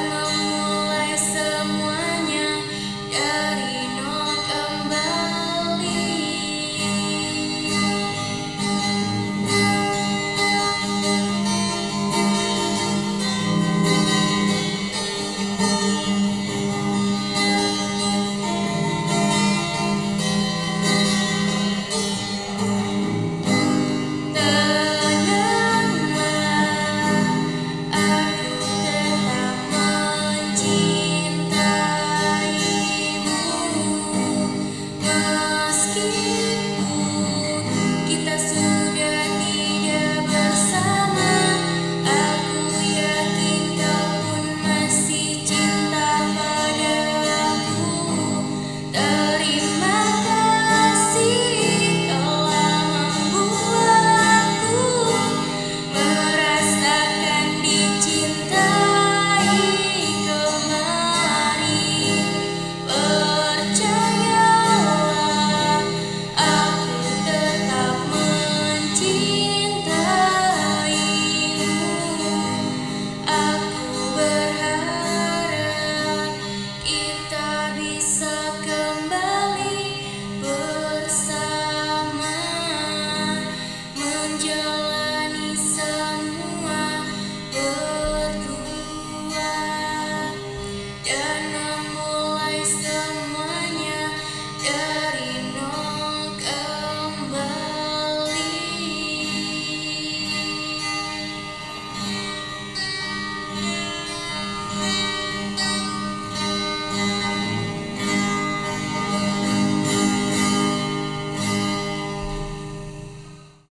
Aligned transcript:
alone. 0.00 0.29